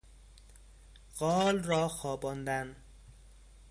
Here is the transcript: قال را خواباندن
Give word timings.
قال 1.17 1.61
را 1.63 1.87
خواباندن 1.87 2.75